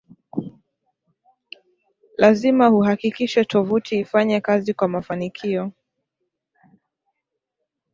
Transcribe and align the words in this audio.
lazima 2.21 2.67
uhakikishe 2.79 3.45
tovuti 3.45 3.99
ifanye 3.99 4.41
kazi 4.41 4.73
kwa 4.73 4.87
mafanikio 4.87 5.71